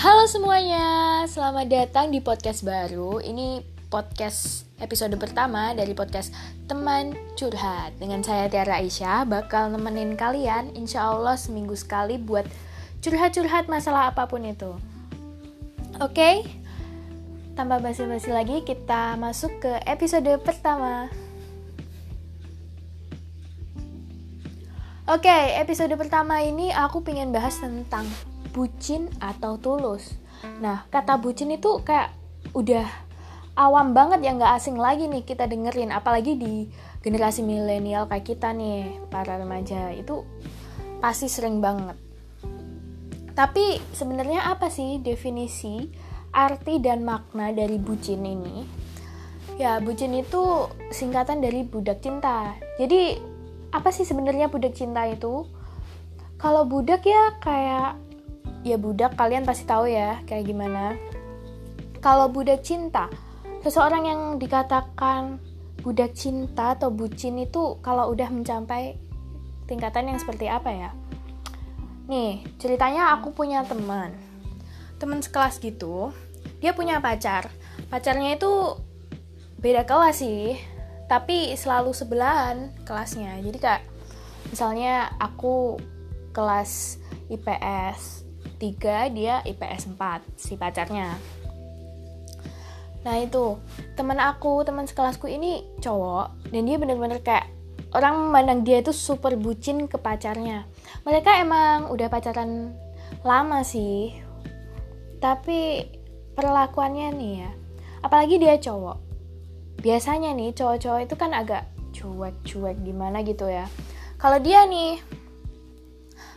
Halo 0.00 0.24
semuanya, 0.24 1.20
selamat 1.28 1.68
datang 1.68 2.08
di 2.08 2.24
podcast 2.24 2.64
baru. 2.64 3.20
Ini 3.20 3.60
podcast 3.92 4.64
episode 4.80 5.12
pertama 5.20 5.76
dari 5.76 5.92
podcast 5.92 6.32
Teman 6.64 7.12
Curhat. 7.36 8.00
Dengan 8.00 8.24
saya 8.24 8.48
Tiara 8.48 8.80
Aisyah, 8.80 9.28
bakal 9.28 9.68
nemenin 9.68 10.16
kalian 10.16 10.72
insya 10.72 11.04
Allah 11.04 11.36
seminggu 11.36 11.76
sekali 11.76 12.16
buat 12.16 12.48
curhat-curhat 13.04 13.68
masalah 13.68 14.08
apa 14.08 14.24
pun 14.24 14.40
itu. 14.48 14.72
Oke, 16.00 16.48
tambah 17.52 17.84
basi-basi 17.84 18.32
lagi, 18.32 18.64
kita 18.64 19.20
masuk 19.20 19.52
ke 19.60 19.84
episode 19.84 20.32
pertama. 20.40 21.12
Oke, 25.04 25.60
episode 25.60 25.92
pertama 26.00 26.40
ini 26.40 26.72
aku 26.72 27.04
pengen 27.04 27.36
bahas 27.36 27.60
tentang 27.60 28.08
bucin 28.50 29.10
atau 29.22 29.56
tulus. 29.56 30.14
Nah, 30.62 30.88
kata 30.88 31.20
bucin 31.20 31.54
itu 31.54 31.80
kayak 31.84 32.12
udah 32.56 32.86
awam 33.58 33.92
banget 33.92 34.24
ya 34.24 34.32
nggak 34.32 34.56
asing 34.56 34.78
lagi 34.80 35.06
nih 35.06 35.22
kita 35.26 35.44
dengerin, 35.46 35.92
apalagi 35.92 36.38
di 36.38 36.66
generasi 37.04 37.44
milenial 37.44 38.08
kayak 38.08 38.26
kita 38.26 38.52
nih, 38.52 39.00
para 39.08 39.36
remaja 39.40 39.92
itu 39.92 40.24
pasti 41.00 41.28
sering 41.28 41.64
banget. 41.64 41.96
Tapi 43.32 43.80
sebenarnya 43.96 44.52
apa 44.52 44.68
sih 44.68 45.00
definisi, 45.00 45.88
arti 46.34 46.76
dan 46.82 47.06
makna 47.06 47.54
dari 47.54 47.80
bucin 47.80 48.20
ini? 48.26 48.66
Ya, 49.56 49.76
bucin 49.80 50.16
itu 50.16 50.68
singkatan 50.92 51.44
dari 51.44 51.64
budak 51.64 52.00
cinta. 52.00 52.56
Jadi, 52.80 53.16
apa 53.72 53.92
sih 53.92 54.08
sebenarnya 54.08 54.48
budak 54.48 54.72
cinta 54.72 55.04
itu? 55.04 55.44
Kalau 56.40 56.64
budak 56.64 57.04
ya 57.04 57.36
kayak 57.44 58.00
ya 58.60 58.76
budak 58.76 59.16
kalian 59.16 59.48
pasti 59.48 59.64
tahu 59.64 59.88
ya 59.88 60.20
kayak 60.28 60.48
gimana. 60.48 60.96
Kalau 62.00 62.32
budak 62.32 62.64
cinta, 62.64 63.12
seseorang 63.60 64.08
yang 64.08 64.20
dikatakan 64.40 65.40
budak 65.80 66.12
cinta 66.16 66.76
atau 66.76 66.92
bucin 66.92 67.40
itu 67.40 67.80
kalau 67.80 68.12
udah 68.12 68.28
mencapai 68.28 68.96
tingkatan 69.68 70.12
yang 70.12 70.18
seperti 70.20 70.48
apa 70.48 70.70
ya? 70.72 70.90
Nih, 72.08 72.44
ceritanya 72.56 73.14
aku 73.16 73.32
punya 73.36 73.64
teman. 73.64 74.16
Teman 74.96 75.20
sekelas 75.20 75.60
gitu, 75.60 76.12
dia 76.60 76.72
punya 76.76 77.00
pacar. 77.00 77.48
Pacarnya 77.88 78.36
itu 78.36 78.76
beda 79.60 79.84
kelas 79.84 80.20
sih, 80.24 80.56
tapi 81.08 81.52
selalu 81.56 81.92
sebelahan 81.92 82.72
kelasnya. 82.84 83.40
Jadi 83.44 83.58
kak, 83.60 83.80
misalnya 84.52 85.12
aku 85.20 85.76
kelas 86.32 87.00
IPS 87.28 88.29
3 88.60 89.16
dia 89.16 89.40
IPS 89.48 89.96
4 89.96 90.36
si 90.36 90.60
pacarnya. 90.60 91.16
Nah 93.00 93.16
itu. 93.16 93.56
Teman 93.96 94.20
aku 94.20 94.60
teman 94.68 94.84
sekelasku 94.84 95.24
ini 95.26 95.64
cowok 95.80 96.52
dan 96.52 96.62
dia 96.68 96.76
bener-bener 96.76 97.24
kayak 97.24 97.48
orang 97.96 98.28
memandang 98.28 98.60
dia 98.62 98.84
itu 98.84 98.92
super 98.92 99.34
bucin 99.40 99.88
ke 99.88 99.96
pacarnya. 99.96 100.68
Mereka 101.08 101.40
emang 101.40 101.88
udah 101.88 102.12
pacaran 102.12 102.76
lama 103.24 103.64
sih 103.66 104.14
tapi 105.20 105.84
perlakuannya 106.32 107.12
nih 107.12 107.34
ya 107.44 107.50
apalagi 108.00 108.40
dia 108.40 108.56
cowok. 108.56 108.98
Biasanya 109.80 110.36
nih 110.36 110.52
cowok-cowok 110.52 111.00
itu 111.08 111.14
kan 111.16 111.32
agak 111.32 111.68
cuek-cuek 111.96 112.76
gimana 112.84 113.24
gitu 113.24 113.48
ya. 113.48 113.68
Kalau 114.20 114.36
dia 114.40 114.68
nih 114.68 115.00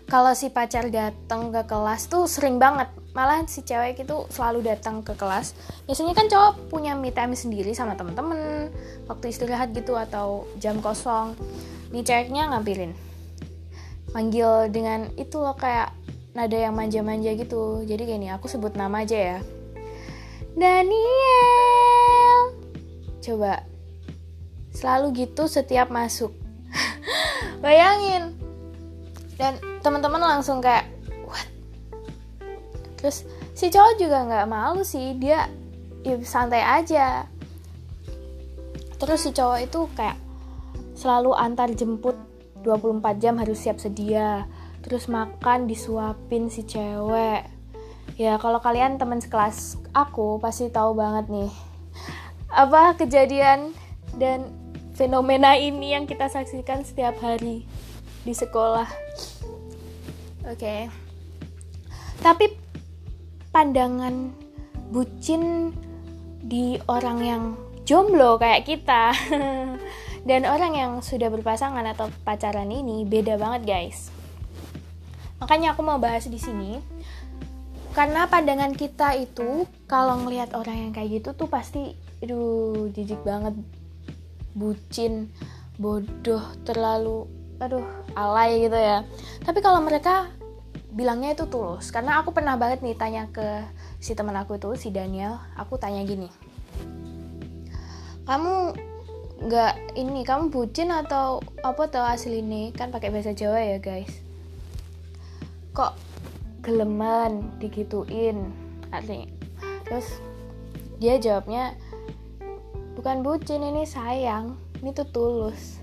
kalau 0.08 0.36
si 0.36 0.52
pacar 0.52 0.92
datang 0.92 1.50
ke 1.50 1.64
kelas 1.66 2.12
tuh 2.12 2.28
sering 2.28 2.60
banget. 2.60 2.92
Malah 3.14 3.46
si 3.46 3.62
cewek 3.62 4.04
itu 4.04 4.26
selalu 4.34 4.66
datang 4.66 5.06
ke 5.06 5.14
kelas. 5.14 5.54
Biasanya 5.86 6.18
kan 6.18 6.26
cowok 6.28 6.54
punya 6.74 6.98
me 6.98 7.14
time 7.14 7.38
sendiri 7.38 7.72
sama 7.78 7.94
temen-temen 7.94 8.74
waktu 9.06 9.30
istirahat 9.30 9.72
gitu 9.72 9.94
atau 9.94 10.50
jam 10.58 10.82
kosong. 10.82 11.38
Nih 11.94 12.02
ceweknya 12.02 12.50
ngambilin 12.50 13.14
manggil 14.14 14.70
dengan 14.70 15.10
itu 15.18 15.42
loh 15.42 15.58
kayak 15.58 15.90
nada 16.38 16.58
yang 16.58 16.78
manja-manja 16.78 17.34
gitu. 17.34 17.82
Jadi 17.86 18.06
gini 18.06 18.28
aku 18.30 18.46
sebut 18.46 18.78
nama 18.78 19.02
aja 19.02 19.18
ya. 19.18 19.40
Daniel! 20.54 22.38
Coba. 23.22 23.66
Selalu 24.74 25.26
gitu 25.26 25.50
setiap 25.50 25.90
masuk. 25.90 26.34
Bayangin 27.64 28.43
dan 29.44 29.60
teman-teman 29.84 30.24
langsung 30.24 30.64
kayak 30.64 30.88
what? 31.28 31.44
Terus 32.96 33.28
si 33.52 33.68
cowok 33.68 34.00
juga 34.00 34.24
nggak 34.24 34.48
malu 34.48 34.88
sih 34.88 35.20
dia 35.20 35.52
ya 36.08 36.16
santai 36.24 36.64
aja. 36.64 37.28
Terus 38.96 39.20
si 39.20 39.36
cowok 39.36 39.60
itu 39.60 39.80
kayak 40.00 40.16
selalu 40.96 41.36
antar 41.36 41.68
jemput 41.76 42.16
24 42.64 43.20
jam 43.20 43.36
harus 43.36 43.60
siap 43.60 43.84
sedia. 43.84 44.48
Terus 44.80 45.12
makan 45.12 45.68
disuapin 45.68 46.48
si 46.48 46.64
cewek. 46.64 47.44
Ya 48.16 48.40
kalau 48.40 48.64
kalian 48.64 48.96
teman 48.96 49.20
sekelas 49.20 49.76
aku 49.92 50.40
pasti 50.40 50.72
tahu 50.72 50.96
banget 50.96 51.28
nih 51.28 51.52
apa 52.54 52.94
kejadian 52.94 53.74
dan 54.22 54.54
fenomena 54.94 55.58
ini 55.58 55.98
yang 55.98 56.06
kita 56.06 56.30
saksikan 56.30 56.86
setiap 56.86 57.18
hari 57.18 57.66
di 58.24 58.34
sekolah. 58.36 58.88
Oke. 60.48 60.60
Okay. 60.60 60.82
Tapi 62.24 62.46
pandangan 63.52 64.32
bucin 64.92 65.76
di 66.44 66.80
orang 66.88 67.20
yang 67.24 67.44
jomblo 67.84 68.40
kayak 68.40 68.64
kita 68.64 69.12
dan 70.30 70.42
orang 70.48 70.74
yang 70.76 70.92
sudah 71.04 71.28
berpasangan 71.28 71.84
atau 71.84 72.08
pacaran 72.24 72.72
ini 72.72 73.04
beda 73.04 73.36
banget, 73.36 73.68
guys. 73.68 74.08
Makanya 75.44 75.76
aku 75.76 75.84
mau 75.84 76.00
bahas 76.00 76.24
di 76.28 76.40
sini 76.40 76.80
karena 77.94 78.26
pandangan 78.26 78.74
kita 78.74 79.14
itu 79.22 79.70
kalau 79.86 80.18
ngelihat 80.26 80.58
orang 80.58 80.90
yang 80.90 80.92
kayak 80.98 81.22
gitu 81.22 81.30
tuh 81.38 81.46
pasti 81.46 81.94
aduh 82.26 82.90
jijik 82.90 83.22
banget 83.22 83.54
bucin 84.58 85.30
bodoh 85.78 86.42
terlalu 86.66 87.30
aduh 87.66 87.86
alay 88.14 88.68
gitu 88.68 88.76
ya. 88.76 89.08
Tapi 89.44 89.60
kalau 89.64 89.80
mereka 89.80 90.30
bilangnya 90.94 91.34
itu 91.34 91.48
tulus. 91.48 91.90
Karena 91.90 92.20
aku 92.20 92.36
pernah 92.36 92.60
banget 92.60 92.84
nih 92.84 92.96
tanya 93.00 93.28
ke 93.32 93.64
si 93.98 94.14
teman 94.14 94.36
aku 94.36 94.60
itu 94.60 94.76
si 94.76 94.92
Daniel. 94.92 95.40
Aku 95.58 95.80
tanya 95.80 96.04
gini 96.04 96.28
kamu 98.24 98.72
nggak 99.44 100.00
ini 100.00 100.24
kamu 100.24 100.48
bucin 100.48 100.88
atau 100.88 101.44
apa 101.60 101.92
tuh 101.92 102.04
asli 102.04 102.40
ini? 102.40 102.72
Kan 102.72 102.96
pakai 102.96 103.12
bahasa 103.12 103.36
Jawa 103.36 103.60
ya 103.60 103.78
guys. 103.84 104.24
Kok 105.76 105.94
geleman 106.64 107.44
digituin? 107.60 108.56
Artinya. 108.96 109.28
Terus 109.84 110.08
dia 111.04 111.20
jawabnya 111.20 111.76
bukan 112.96 113.20
bucin 113.20 113.68
ini 113.68 113.84
sayang. 113.84 114.56
Ini 114.80 114.96
tuh 114.96 115.08
tulus 115.12 115.83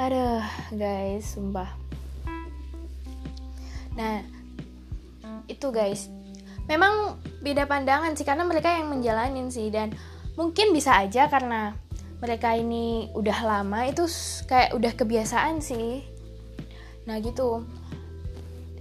Aduh, 0.00 0.40
guys, 0.72 1.36
sumpah. 1.36 1.76
Nah, 4.00 4.24
itu 5.44 5.68
guys. 5.68 6.08
Memang 6.64 7.20
beda 7.44 7.68
pandangan 7.68 8.16
sih 8.16 8.24
karena 8.24 8.48
mereka 8.48 8.72
yang 8.72 8.88
menjalanin 8.88 9.52
sih 9.52 9.68
dan 9.68 9.92
mungkin 10.40 10.72
bisa 10.72 10.96
aja 11.04 11.28
karena 11.28 11.76
mereka 12.16 12.56
ini 12.56 13.12
udah 13.12 13.38
lama 13.44 13.84
itu 13.84 14.08
kayak 14.48 14.72
udah 14.72 14.92
kebiasaan 14.96 15.60
sih. 15.60 16.00
Nah, 17.04 17.20
gitu. 17.20 17.68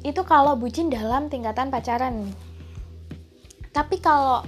Itu 0.07 0.23
kalau 0.23 0.55
bucin 0.55 0.87
dalam 0.87 1.27
tingkatan 1.27 1.67
pacaran. 1.67 2.31
Tapi 3.75 3.99
kalau 3.99 4.47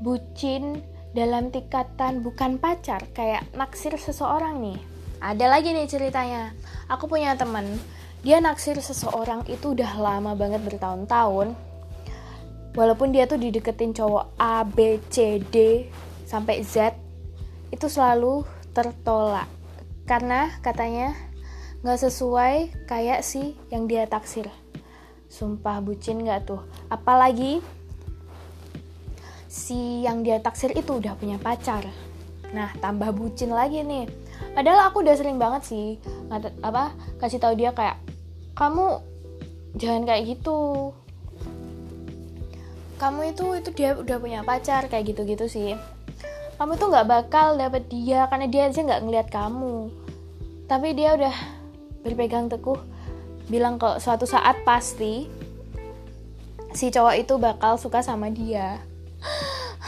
bucin 0.00 0.80
dalam 1.12 1.52
tingkatan 1.52 2.24
bukan 2.24 2.56
pacar, 2.56 3.04
kayak 3.12 3.44
naksir 3.52 3.92
seseorang 4.00 4.64
nih 4.64 4.95
ada 5.20 5.46
lagi 5.48 5.72
nih 5.72 5.88
ceritanya. 5.88 6.52
Aku 6.86 7.10
punya 7.10 7.34
temen. 7.34 7.78
Dia 8.26 8.42
naksir 8.42 8.78
seseorang 8.82 9.46
itu 9.46 9.72
udah 9.72 9.92
lama 9.98 10.34
banget 10.34 10.62
bertahun-tahun. 10.66 11.54
Walaupun 12.76 13.14
dia 13.14 13.24
tuh 13.24 13.40
dideketin 13.40 13.96
cowok 13.96 14.36
A 14.36 14.60
B 14.66 15.00
C 15.08 15.40
D 15.40 15.88
sampai 16.28 16.60
Z 16.60 16.92
itu 17.72 17.86
selalu 17.88 18.44
tertolak. 18.76 19.48
Karena 20.04 20.52
katanya 20.60 21.16
nggak 21.80 22.02
sesuai 22.04 22.86
kayak 22.90 23.24
si 23.24 23.56
yang 23.72 23.88
dia 23.88 24.04
taksir. 24.04 24.50
Sumpah 25.32 25.80
bucin 25.80 26.20
nggak 26.20 26.50
tuh? 26.50 26.60
Apalagi 26.92 27.64
si 29.46 30.04
yang 30.04 30.20
dia 30.20 30.42
taksir 30.42 30.76
itu 30.76 31.00
udah 31.00 31.16
punya 31.16 31.40
pacar. 31.40 31.86
Nah 32.52 32.76
tambah 32.78 33.10
bucin 33.16 33.50
lagi 33.50 33.80
nih 33.80 34.04
padahal 34.54 34.88
aku 34.88 35.04
udah 35.04 35.14
sering 35.16 35.36
banget 35.36 35.62
sih 35.68 36.00
apa 36.64 36.96
kasih 37.20 37.38
tahu 37.38 37.54
dia 37.54 37.70
kayak 37.76 38.00
kamu 38.56 39.04
jangan 39.76 40.08
kayak 40.08 40.24
gitu. 40.32 40.92
Kamu 42.96 43.20
itu 43.28 43.44
itu 43.60 43.70
dia 43.76 43.92
udah 43.92 44.16
punya 44.16 44.40
pacar 44.40 44.88
kayak 44.88 45.12
gitu-gitu 45.12 45.44
sih. 45.46 45.76
Kamu 46.56 46.80
tuh 46.80 46.88
nggak 46.88 47.08
bakal 47.08 47.60
dapet 47.60 47.84
dia 47.92 48.24
karena 48.32 48.48
dia 48.48 48.72
aja 48.72 48.80
nggak 48.80 49.02
ngeliat 49.04 49.28
kamu. 49.28 49.92
Tapi 50.64 50.96
dia 50.96 51.12
udah 51.14 51.36
berpegang 52.00 52.48
teguh 52.48 52.80
bilang 53.46 53.76
kok 53.76 54.00
suatu 54.00 54.24
saat 54.24 54.64
pasti 54.64 55.28
si 56.72 56.88
cowok 56.88 57.14
itu 57.20 57.36
bakal 57.36 57.76
suka 57.76 58.00
sama 58.00 58.32
dia. 58.32 58.80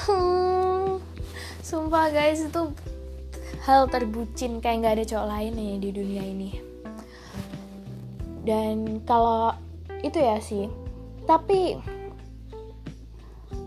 Sumpah 1.69 2.13
guys 2.13 2.45
itu 2.45 2.63
hal 3.69 3.85
terbucin 3.93 4.65
kayak 4.65 4.81
nggak 4.81 4.95
ada 4.97 5.05
cowok 5.05 5.29
lain 5.29 5.53
nih 5.53 5.73
di 5.77 5.89
dunia 5.93 6.25
ini. 6.25 6.51
Dan 8.49 9.05
kalau 9.05 9.53
itu 10.01 10.17
ya 10.17 10.41
sih. 10.41 10.73
Tapi 11.29 11.77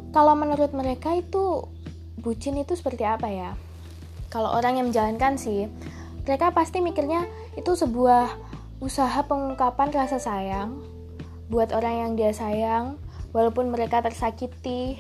kalau 0.10 0.34
menurut 0.34 0.74
mereka 0.74 1.14
itu 1.14 1.70
bucin 2.18 2.58
itu 2.58 2.74
seperti 2.74 3.06
apa 3.06 3.30
ya? 3.30 3.54
Kalau 4.34 4.58
orang 4.58 4.82
yang 4.82 4.90
menjalankan 4.90 5.38
sih 5.38 5.70
mereka 6.26 6.50
pasti 6.50 6.82
mikirnya 6.82 7.30
itu 7.58 7.74
sebuah 7.74 8.30
usaha 8.82 9.22
pengungkapan 9.26 9.94
rasa 9.94 10.18
sayang 10.18 10.82
buat 11.50 11.74
orang 11.74 11.94
yang 11.94 12.12
dia 12.18 12.32
sayang 12.34 12.98
walaupun 13.34 13.70
mereka 13.70 14.02
tersakiti 14.02 14.98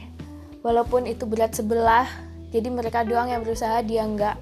walaupun 0.62 1.10
itu 1.10 1.26
berat 1.26 1.58
sebelah 1.58 2.06
jadi 2.52 2.68
mereka 2.70 3.02
doang 3.08 3.32
yang 3.32 3.42
berusaha 3.42 3.82
dia 3.86 4.04
enggak 4.04 4.38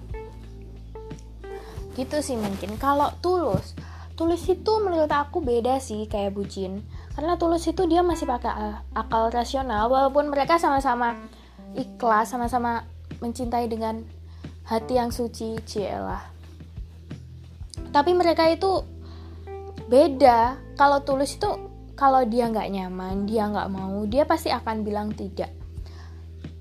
gitu 1.99 2.23
sih 2.23 2.39
mungkin. 2.39 2.79
Kalau 2.79 3.11
tulus 3.19 3.75
tulus 4.19 4.43
itu 4.51 4.83
menurut 4.83 5.07
aku 5.07 5.39
beda 5.39 5.79
sih 5.79 6.03
kayak 6.03 6.35
bucin 6.35 6.83
karena 7.15 7.39
tulus 7.39 7.63
itu 7.71 7.87
dia 7.87 8.03
masih 8.03 8.27
pakai 8.27 8.51
akal 8.91 9.31
rasional 9.31 9.87
walaupun 9.87 10.27
mereka 10.27 10.59
sama-sama 10.59 11.15
ikhlas 11.71 12.27
sama-sama 12.27 12.83
mencintai 13.23 13.71
dengan 13.71 14.03
hati 14.67 14.99
yang 14.99 15.15
suci 15.15 15.55
cielah 15.63 16.19
tapi 17.95 18.11
mereka 18.11 18.43
itu 18.51 18.83
beda. 19.87 20.59
Kalau 20.75 20.99
tulus 21.07 21.39
itu 21.39 21.47
kalau 21.95 22.27
dia 22.27 22.51
nggak 22.51 22.75
nyaman 22.75 23.23
dia 23.23 23.47
nggak 23.47 23.71
mau 23.71 24.03
dia 24.03 24.27
pasti 24.27 24.51
akan 24.51 24.83
bilang 24.83 25.15
tidak. 25.15 25.55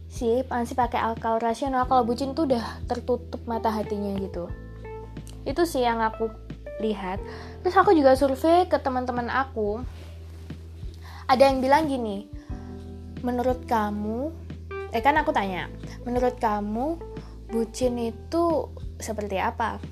Sih 0.06 0.46
pasti 0.46 0.78
pakai 0.78 1.10
akal 1.10 1.42
rasional. 1.42 1.90
Kalau 1.90 2.06
bucin 2.06 2.38
tuh 2.38 2.46
udah 2.46 2.86
tertutup 2.86 3.42
mata 3.50 3.74
hatinya 3.74 4.14
gitu 4.22 4.46
itu 5.44 5.62
sih 5.66 5.84
yang 5.84 6.00
aku 6.02 6.30
lihat. 6.82 7.18
Terus 7.62 7.74
aku 7.74 7.94
juga 7.94 8.14
survei 8.14 8.66
ke 8.66 8.78
teman-teman 8.78 9.30
aku. 9.30 9.82
Ada 11.28 11.52
yang 11.52 11.60
bilang 11.60 11.86
gini 11.86 12.24
menurut 13.20 13.66
kamu 13.66 14.30
eh 14.94 15.02
kan 15.02 15.18
aku 15.18 15.34
tanya 15.34 15.66
menurut 16.06 16.38
kamu 16.38 16.96
bucin 17.50 17.98
itu 18.00 18.72
seperti 18.96 19.36
apa? 19.36 19.82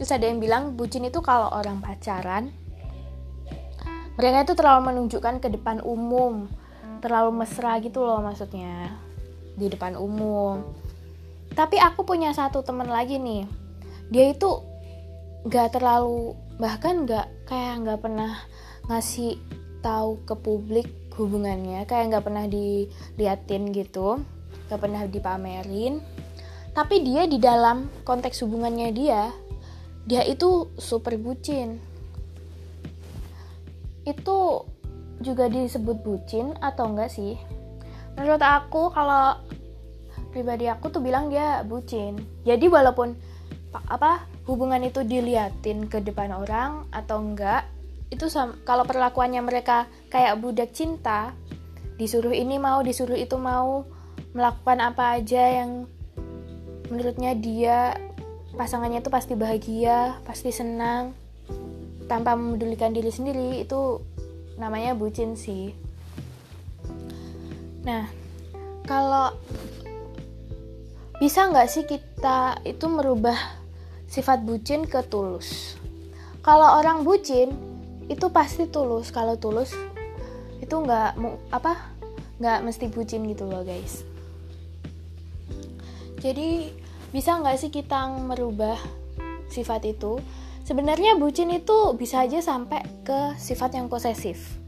Terus 0.00 0.10
ada 0.12 0.24
yang 0.24 0.40
bilang 0.40 0.78
bucin 0.78 1.04
itu 1.04 1.20
kalau 1.20 1.52
orang 1.52 1.84
pacaran 1.84 2.52
mereka 4.16 4.48
itu 4.48 4.54
terlalu 4.56 4.80
menunjukkan 4.92 5.44
ke 5.44 5.52
depan 5.52 5.84
umum. 5.84 6.48
Terlalu 7.04 7.44
mesra 7.44 7.76
gitu 7.84 8.00
loh 8.00 8.24
maksudnya 8.24 8.96
di 9.60 9.68
depan 9.68 9.92
umum. 9.92 10.64
Tapi 11.52 11.76
aku 11.76 12.08
punya 12.08 12.32
satu 12.32 12.64
teman 12.64 12.88
lagi 12.88 13.20
nih. 13.20 13.44
Dia 14.08 14.32
itu 14.32 14.64
nggak 15.46 15.78
terlalu 15.78 16.34
bahkan 16.58 17.06
nggak 17.06 17.26
kayak 17.46 17.86
nggak 17.86 18.00
pernah 18.02 18.34
ngasih 18.90 19.38
tahu 19.78 20.18
ke 20.26 20.34
publik 20.34 20.88
hubungannya 21.14 21.86
kayak 21.86 22.10
nggak 22.10 22.24
pernah 22.26 22.44
diliatin 22.50 23.70
gitu 23.70 24.20
nggak 24.66 24.80
pernah 24.82 25.02
dipamerin. 25.06 26.02
Tapi 26.74 27.00
dia 27.00 27.24
di 27.24 27.40
dalam 27.40 27.88
konteks 28.04 28.44
hubungannya 28.44 28.90
dia 28.92 29.30
dia 30.06 30.22
itu 30.26 30.70
super 30.78 31.18
bucin. 31.18 31.78
Itu 34.06 34.66
juga 35.18 35.48
disebut 35.50 36.02
bucin 36.04 36.54
atau 36.62 36.92
enggak 36.92 37.10
sih? 37.10 37.34
Menurut 38.14 38.42
aku 38.42 38.92
kalau 38.92 39.40
pribadi 40.30 40.68
aku 40.68 40.92
tuh 40.92 41.02
bilang 41.02 41.32
dia 41.32 41.64
bucin. 41.64 42.18
Jadi 42.44 42.68
walaupun 42.68 43.16
apa 43.72 44.35
hubungan 44.46 44.82
itu 44.86 45.02
diliatin 45.02 45.90
ke 45.90 45.98
depan 46.00 46.30
orang 46.30 46.86
atau 46.94 47.18
enggak 47.18 47.66
itu 48.14 48.30
kalau 48.62 48.86
perlakuannya 48.86 49.42
mereka 49.42 49.90
kayak 50.08 50.38
budak 50.38 50.70
cinta 50.70 51.34
disuruh 51.98 52.30
ini 52.30 52.54
mau 52.62 52.78
disuruh 52.86 53.18
itu 53.18 53.34
mau 53.34 53.82
melakukan 54.30 54.78
apa 54.78 55.18
aja 55.18 55.42
yang 55.62 55.90
menurutnya 56.86 57.34
dia 57.34 57.98
pasangannya 58.54 59.02
itu 59.02 59.10
pasti 59.10 59.34
bahagia 59.34 60.22
pasti 60.22 60.54
senang 60.54 61.10
tanpa 62.06 62.38
memedulikan 62.38 62.94
diri 62.94 63.10
sendiri 63.10 63.66
itu 63.66 63.98
namanya 64.56 64.94
bucin 64.94 65.34
sih. 65.34 65.74
Nah 67.82 68.06
kalau 68.86 69.34
bisa 71.18 71.50
nggak 71.50 71.68
sih 71.68 71.84
kita 71.88 72.62
itu 72.62 72.86
merubah 72.86 73.65
sifat 74.06 74.42
bucin 74.46 74.86
ke 74.86 75.02
tulus. 75.06 75.78
Kalau 76.42 76.78
orang 76.78 77.02
bucin 77.02 77.52
itu 78.06 78.30
pasti 78.30 78.70
tulus. 78.70 79.10
Kalau 79.10 79.34
tulus 79.34 79.74
itu 80.62 80.72
nggak 80.72 81.18
apa 81.50 81.94
nggak 82.38 82.58
mesti 82.62 82.86
bucin 82.90 83.26
gitu 83.26 83.48
loh 83.48 83.66
guys. 83.66 84.06
Jadi 86.22 86.72
bisa 87.10 87.38
nggak 87.38 87.56
sih 87.60 87.70
kita 87.70 88.08
merubah 88.08 88.78
sifat 89.50 89.86
itu? 89.86 90.18
Sebenarnya 90.66 91.14
bucin 91.14 91.50
itu 91.54 91.94
bisa 91.94 92.26
aja 92.26 92.42
sampai 92.42 92.82
ke 93.06 93.38
sifat 93.38 93.78
yang 93.78 93.86
posesif. 93.86 94.58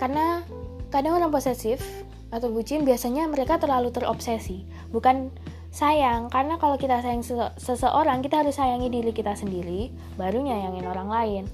Karena 0.00 0.40
kadang 0.88 1.20
orang 1.20 1.28
posesif 1.28 1.84
atau 2.32 2.48
bucin 2.48 2.84
biasanya 2.84 3.28
mereka 3.28 3.60
terlalu 3.60 3.92
terobsesi. 3.92 4.64
Bukan 4.88 5.28
sayang. 5.72 6.32
Karena 6.32 6.56
kalau 6.56 6.76
kita 6.76 7.00
sayang 7.00 7.22
sese 7.22 7.54
seseorang 7.60 8.24
kita 8.24 8.42
harus 8.44 8.56
sayangi 8.56 8.88
diri 8.88 9.12
kita 9.12 9.36
sendiri 9.36 9.92
baru 10.16 10.40
nyayangin 10.42 10.86
orang 10.88 11.08
lain. 11.08 11.44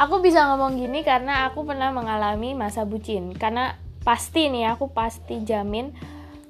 Aku 0.00 0.24
bisa 0.24 0.48
ngomong 0.48 0.80
gini 0.80 1.04
karena 1.04 1.50
aku 1.52 1.66
pernah 1.66 1.92
mengalami 1.92 2.56
masa 2.56 2.88
bucin. 2.88 3.36
Karena 3.36 3.76
pasti 4.00 4.48
nih 4.48 4.72
aku 4.72 4.90
pasti 4.96 5.44
jamin 5.44 5.92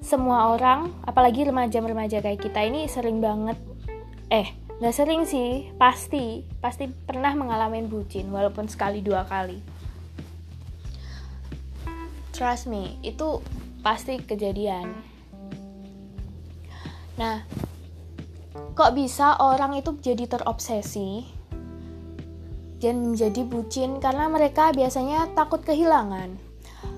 semua 0.00 0.54
orang 0.56 0.96
apalagi 1.04 1.44
remaja-remaja 1.44 2.24
kayak 2.24 2.40
kita 2.40 2.64
ini 2.64 2.88
sering 2.88 3.20
banget 3.20 3.58
eh 4.32 4.48
nggak 4.80 4.96
sering 4.96 5.28
sih 5.28 5.68
pasti 5.76 6.40
pasti 6.56 6.88
pernah 6.88 7.36
mengalami 7.36 7.84
bucin 7.84 8.32
walaupun 8.32 8.64
sekali 8.64 9.04
dua 9.04 9.28
kali. 9.28 9.60
Trust 12.32 12.72
me 12.72 12.96
itu 13.04 13.44
pasti 13.84 14.16
kejadian 14.24 14.96
Nah, 17.20 17.44
kok 18.72 18.96
bisa 18.96 19.36
orang 19.44 19.76
itu 19.76 19.92
jadi 20.00 20.24
terobsesi 20.24 21.28
dan 22.80 23.12
menjadi 23.12 23.44
bucin 23.44 24.00
karena 24.00 24.24
mereka 24.32 24.72
biasanya 24.72 25.28
takut 25.36 25.60
kehilangan. 25.60 26.40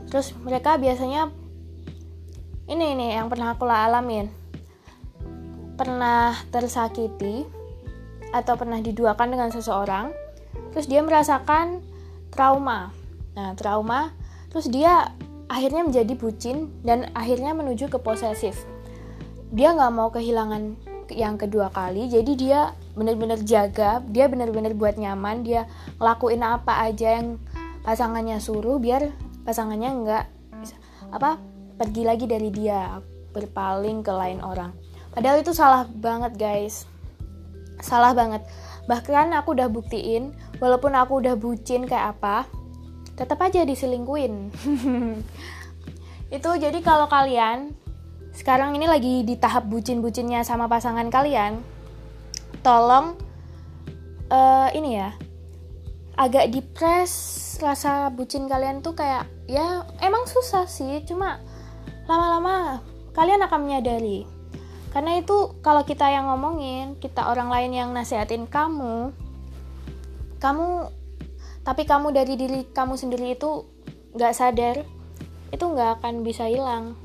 Terus 0.06 0.30
mereka 0.38 0.78
biasanya 0.78 1.26
ini 2.70 2.94
ini 2.94 3.18
yang 3.18 3.26
pernah 3.26 3.58
aku 3.58 3.66
alamin. 3.66 4.30
Pernah 5.74 6.38
tersakiti 6.54 7.42
atau 8.30 8.54
pernah 8.54 8.78
diduakan 8.78 9.28
dengan 9.34 9.50
seseorang, 9.50 10.14
terus 10.70 10.86
dia 10.86 11.02
merasakan 11.02 11.82
trauma. 12.30 12.94
Nah, 13.34 13.58
trauma 13.58 14.14
terus 14.54 14.70
dia 14.70 15.10
akhirnya 15.50 15.82
menjadi 15.82 16.14
bucin 16.14 16.70
dan 16.86 17.10
akhirnya 17.16 17.56
menuju 17.56 17.90
ke 17.90 17.98
posesif 17.98 18.54
dia 19.52 19.76
nggak 19.76 19.92
mau 19.92 20.08
kehilangan 20.08 20.74
yang 21.12 21.36
kedua 21.36 21.68
kali 21.68 22.08
jadi 22.08 22.32
dia 22.32 22.60
bener-bener 22.96 23.36
jaga 23.44 24.00
dia 24.08 24.26
bener-bener 24.26 24.72
buat 24.72 24.96
nyaman 24.96 25.44
dia 25.44 25.68
ngelakuin 26.00 26.40
apa 26.40 26.88
aja 26.88 27.20
yang 27.20 27.36
pasangannya 27.84 28.40
suruh 28.40 28.80
biar 28.80 29.12
pasangannya 29.44 29.90
nggak 29.92 30.24
apa 31.12 31.36
pergi 31.76 32.02
lagi 32.08 32.24
dari 32.24 32.48
dia 32.48 33.02
berpaling 33.32 34.04
ke 34.04 34.12
lain 34.12 34.38
orang. 34.44 34.70
Padahal 35.12 35.40
itu 35.40 35.52
salah 35.56 35.88
banget 35.88 36.36
guys. 36.36 36.84
Salah 37.80 38.14
banget. 38.14 38.44
Bahkan 38.86 39.32
aku 39.34 39.56
udah 39.56 39.68
buktiin 39.72 40.32
walaupun 40.60 40.94
aku 40.94 41.18
udah 41.18 41.34
bucin 41.34 41.88
kayak 41.88 42.16
apa 42.16 42.46
tetap 43.16 43.40
aja 43.44 43.66
diselingkuin. 43.66 44.52
Itu 46.36 46.48
jadi 46.56 46.78
kalau 46.80 47.12
kalian 47.12 47.76
sekarang 48.32 48.72
ini 48.76 48.88
lagi 48.88 49.22
di 49.22 49.36
tahap 49.36 49.68
bucin-bucinnya 49.68 50.44
sama 50.44 50.68
pasangan 50.68 51.08
kalian, 51.12 51.60
tolong 52.64 53.16
uh, 54.32 54.68
ini 54.72 54.96
ya, 54.96 55.12
agak 56.16 56.48
depres 56.52 57.12
rasa 57.60 58.08
bucin 58.10 58.48
kalian 58.48 58.80
tuh 58.80 58.96
kayak 58.96 59.28
ya 59.46 59.86
emang 60.00 60.26
susah 60.26 60.66
sih 60.66 61.04
cuma 61.04 61.38
lama-lama 62.08 62.80
kalian 63.12 63.44
akan 63.44 63.60
menyadari. 63.68 64.24
Karena 64.92 65.16
itu 65.16 65.56
kalau 65.64 65.88
kita 65.88 66.04
yang 66.12 66.28
ngomongin 66.28 67.00
kita 67.00 67.24
orang 67.24 67.48
lain 67.48 67.72
yang 67.72 67.90
nasehatin 67.96 68.44
kamu 68.44 69.16
kamu 70.42 70.90
tapi 71.62 71.86
kamu 71.86 72.10
dari 72.10 72.34
diri 72.34 72.66
kamu 72.74 72.98
sendiri 72.98 73.38
itu 73.38 73.62
nggak 74.18 74.34
sadar 74.34 74.82
itu 75.54 75.62
nggak 75.62 76.02
akan 76.02 76.26
bisa 76.26 76.50
hilang 76.50 76.98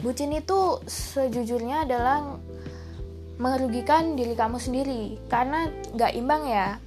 bucin 0.00 0.34
itu 0.34 0.80
sejujurnya 0.88 1.84
adalah 1.86 2.38
merugikan 3.38 4.14
diri 4.14 4.34
kamu 4.34 4.58
sendiri. 4.58 5.18
Karena 5.26 5.68
nggak 5.94 6.12
imbang 6.14 6.42
ya 6.46 6.78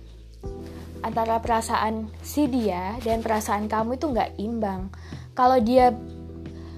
antara 1.06 1.40
perasaan 1.40 2.10
si 2.26 2.50
dia 2.50 2.98
dan 3.06 3.22
perasaan 3.22 3.70
kamu 3.70 4.00
itu 4.00 4.06
nggak 4.12 4.32
imbang. 4.42 4.90
Kalau 5.38 5.60
dia 5.62 5.94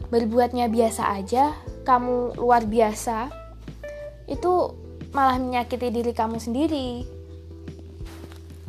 berbuatnya 0.09 0.67
biasa 0.67 1.15
aja 1.21 1.53
kamu 1.85 2.37
luar 2.37 2.65
biasa 2.65 3.29
itu 4.29 4.73
malah 5.13 5.41
menyakiti 5.41 5.89
diri 5.89 6.11
kamu 6.13 6.37
sendiri. 6.37 7.05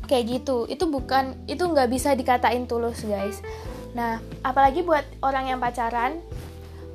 Kayak 0.07 0.25
gitu. 0.41 0.67
Itu 0.67 0.91
bukan 0.91 1.37
itu 1.47 1.63
nggak 1.63 1.91
bisa 1.91 2.15
dikatain 2.15 2.67
tulus 2.71 3.03
guys. 3.03 3.43
Nah 3.97 4.23
apalagi 4.47 4.87
buat 4.87 5.03
orang 5.25 5.51
yang 5.51 5.59
pacaran 5.59 6.23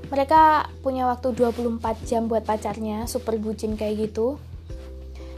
mereka 0.10 0.70
punya 0.86 1.10
waktu 1.10 1.34
24 1.34 1.82
jam 2.06 2.30
buat 2.30 2.46
pacarnya 2.46 3.10
super 3.10 3.38
bucin 3.42 3.74
kayak 3.74 4.10
gitu. 4.10 4.38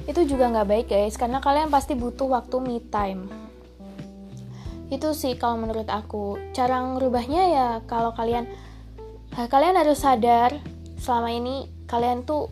Itu 0.08 0.24
juga 0.24 0.52
nggak 0.52 0.68
baik 0.68 0.88
guys 0.88 1.20
karena 1.20 1.44
kalian 1.44 1.72
pasti 1.72 1.96
butuh 1.96 2.28
waktu 2.28 2.56
me 2.64 2.80
time. 2.80 3.28
Itu 4.88 5.12
sih 5.12 5.36
kalau 5.36 5.60
menurut 5.60 5.88
aku. 5.92 6.40
Cara 6.56 6.80
ngerubahnya 6.80 7.44
ya 7.52 7.70
kalau 7.88 8.16
kalian 8.16 8.48
kalian 9.36 9.76
harus 9.76 10.02
sadar 10.02 10.56
selama 10.98 11.30
ini 11.30 11.68
kalian 11.86 12.24
tuh 12.24 12.50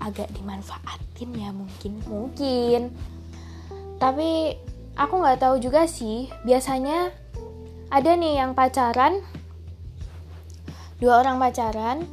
agak 0.00 0.28
dimanfaatin 0.36 1.30
ya 1.32 1.50
mungkin 1.52 1.92
mungkin. 2.04 2.92
Tapi 3.96 4.56
aku 4.96 5.14
nggak 5.20 5.40
tahu 5.40 5.56
juga 5.60 5.88
sih 5.88 6.28
biasanya 6.44 7.12
ada 7.88 8.12
nih 8.18 8.40
yang 8.40 8.52
pacaran 8.52 9.24
dua 11.00 11.20
orang 11.20 11.36
pacaran 11.36 12.04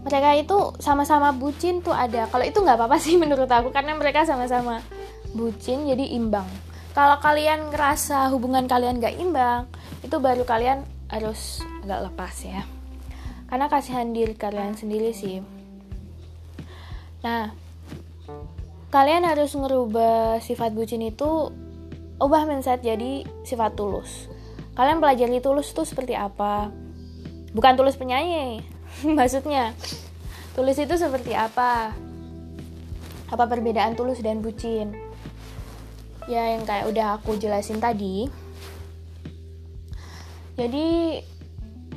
mereka 0.00 0.32
itu 0.32 0.58
sama-sama 0.80 1.28
bucin 1.36 1.84
tuh 1.84 1.92
ada. 1.92 2.24
Kalau 2.32 2.44
itu 2.44 2.58
nggak 2.60 2.76
apa-apa 2.80 2.96
sih 2.96 3.18
menurut 3.22 3.48
aku 3.48 3.68
karena 3.72 3.92
mereka 3.96 4.24
sama-sama 4.24 4.80
bucin 5.36 5.84
jadi 5.84 6.16
imbang. 6.16 6.48
Kalau 6.90 7.22
kalian 7.22 7.70
ngerasa 7.70 8.34
hubungan 8.34 8.66
kalian 8.66 8.98
gak 8.98 9.14
imbang 9.14 9.70
itu 10.02 10.18
baru 10.18 10.42
kalian 10.42 10.82
harus 11.06 11.62
agak 11.86 12.10
lepas 12.10 12.34
ya. 12.42 12.66
Karena 13.46 13.70
kasihan 13.70 14.10
diri 14.10 14.34
kalian 14.34 14.74
sendiri 14.74 15.14
sih. 15.14 15.38
Nah 17.22 17.54
kalian 18.90 19.22
harus 19.22 19.54
ngerubah 19.54 20.42
sifat 20.42 20.74
bucin 20.74 21.06
itu 21.06 21.54
ubah 22.18 22.42
mindset 22.50 22.82
jadi 22.82 23.22
sifat 23.46 23.78
tulus. 23.78 24.26
Kalian 24.74 24.98
pelajari 24.98 25.38
tulus 25.38 25.70
itu 25.70 25.86
seperti 25.86 26.18
apa 26.18 26.74
bukan 27.54 27.74
tulus 27.78 27.98
penyanyi 27.98 28.62
maksudnya. 29.18 29.74
Tulus 30.54 30.78
itu 30.82 30.94
seperti 30.98 31.32
apa? 31.32 31.94
Apa 33.30 33.44
perbedaan 33.46 33.94
tulus 33.94 34.18
dan 34.18 34.42
bucin? 34.42 34.92
Ya 36.26 36.54
yang 36.54 36.66
kayak 36.66 36.90
udah 36.90 37.06
aku 37.18 37.38
jelasin 37.38 37.78
tadi. 37.78 38.26
Jadi 40.58 41.18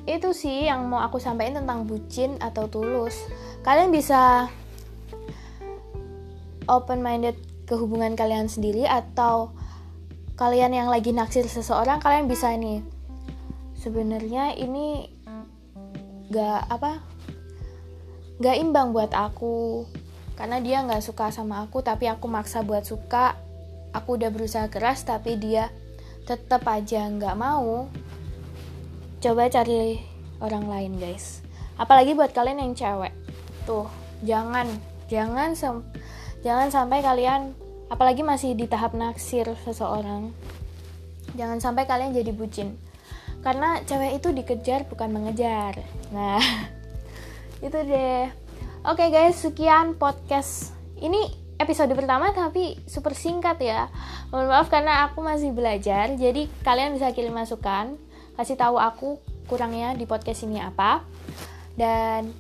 itu 0.04 0.30
sih 0.36 0.68
yang 0.68 0.88
mau 0.88 1.02
aku 1.04 1.18
sampaikan 1.20 1.64
tentang 1.64 1.90
bucin 1.90 2.38
atau 2.40 2.70
tulus. 2.70 3.18
Kalian 3.66 3.90
bisa 3.90 4.48
open 6.68 7.04
minded 7.04 7.36
ke 7.64 7.76
hubungan 7.76 8.16
kalian 8.16 8.48
sendiri 8.48 8.88
atau 8.88 9.52
kalian 10.36 10.76
yang 10.76 10.90
lagi 10.92 11.16
naksir 11.16 11.48
seseorang 11.48 12.00
kalian 12.04 12.28
bisa 12.28 12.52
nih. 12.56 12.84
Sebenarnya 13.80 14.56
ini 14.56 15.13
gak 16.34 16.66
apa 16.66 17.06
gak 18.42 18.58
imbang 18.58 18.92
buat 18.92 19.14
aku. 19.14 19.86
Karena 20.34 20.58
dia 20.58 20.82
gak 20.82 21.06
suka 21.06 21.30
sama 21.30 21.62
aku 21.62 21.86
tapi 21.86 22.10
aku 22.10 22.26
maksa 22.26 22.66
buat 22.66 22.84
suka. 22.84 23.38
Aku 23.94 24.18
udah 24.18 24.34
berusaha 24.34 24.66
keras 24.74 25.06
tapi 25.06 25.38
dia 25.38 25.70
tetap 26.26 26.66
aja 26.66 27.06
gak 27.14 27.38
mau. 27.38 27.88
Coba 29.22 29.48
cari 29.54 30.02
orang 30.42 30.66
lain 30.66 30.94
guys. 30.98 31.46
Apalagi 31.78 32.18
buat 32.18 32.34
kalian 32.34 32.60
yang 32.66 32.74
cewek. 32.74 33.14
Tuh 33.70 33.88
jangan 34.26 34.66
jangan 35.08 35.54
jangan 36.42 36.68
sampai 36.74 37.00
kalian 37.06 37.54
apalagi 37.94 38.26
masih 38.26 38.58
di 38.58 38.66
tahap 38.66 38.98
naksir 38.98 39.46
seseorang 39.62 40.34
jangan 41.38 41.60
sampai 41.62 41.86
kalian 41.86 42.16
jadi 42.16 42.32
bucin 42.34 42.74
karena 43.44 43.84
cewek 43.84 44.24
itu 44.24 44.32
dikejar 44.32 44.88
bukan 44.88 45.12
mengejar. 45.12 45.84
Nah 46.16 46.40
itu 47.66 47.76
deh. 47.76 48.32
Oke 48.88 49.06
okay 49.06 49.10
guys 49.12 49.38
sekian 49.44 50.00
podcast. 50.00 50.72
Ini 50.98 51.28
episode 51.60 51.92
pertama 51.92 52.32
tapi 52.32 52.80
super 52.88 53.12
singkat 53.12 53.60
ya. 53.60 53.92
Mohon 54.32 54.48
maaf 54.48 54.72
karena 54.72 55.06
aku 55.06 55.20
masih 55.20 55.52
belajar 55.52 56.16
jadi 56.16 56.48
kalian 56.64 56.96
bisa 56.96 57.12
kirim 57.12 57.36
masukan 57.36 58.00
kasih 58.34 58.58
tahu 58.58 58.82
aku 58.82 59.22
kurangnya 59.52 59.94
di 59.94 60.08
podcast 60.08 60.48
ini 60.48 60.64
apa. 60.64 61.04
Dan 61.76 62.32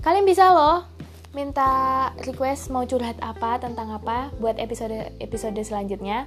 kalian 0.00 0.24
bisa 0.24 0.48
loh 0.50 0.88
minta 1.36 2.08
request 2.24 2.72
mau 2.72 2.88
curhat 2.88 3.20
apa 3.20 3.60
tentang 3.60 3.92
apa 3.92 4.32
buat 4.40 4.56
episode 4.56 5.12
episode 5.20 5.60
selanjutnya. 5.60 6.24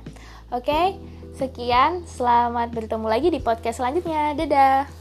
Oke, 0.53 0.95
sekian. 1.35 2.03
Selamat 2.07 2.71
bertemu 2.71 3.07
lagi 3.07 3.27
di 3.31 3.39
podcast 3.39 3.79
selanjutnya. 3.79 4.37
Dadah. 4.37 5.00